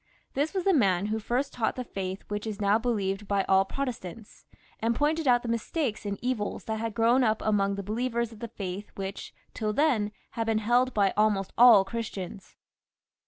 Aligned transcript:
This 0.33 0.55
was 0.55 0.63
the 0.63 0.73
man 0.73 1.05
who 1.05 1.19
first 1.19 1.53
taught 1.53 1.75
the 1.75 1.83
faith 1.83 2.23
which 2.27 2.47
is 2.47 2.59
now 2.59 2.79
believed 2.79 3.27
by 3.27 3.43
all 3.43 3.65
Protestants; 3.65 4.47
and 4.79 4.95
pointed 4.95 5.27
out 5.27 5.43
the 5.43 5.47
mistakes 5.47 6.07
and 6.07 6.17
evils 6.23 6.63
that 6.63 6.79
had 6.79 6.95
grown 6.95 7.23
up 7.23 7.39
among 7.43 7.75
the 7.75 7.83
believers 7.83 8.31
of 8.31 8.39
the 8.39 8.47
faith 8.47 8.89
which, 8.95 9.31
till 9.53 9.73
then, 9.73 10.11
had 10.31 10.47
been 10.47 10.57
held 10.57 10.95
by 10.95 11.13
almost 11.15 11.53
all 11.55 11.85
Christians. 11.85 12.55